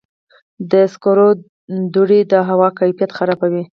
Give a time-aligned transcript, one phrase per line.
[0.71, 1.27] د سکرو
[1.93, 3.63] دوړې د هوا کیفیت خرابوي.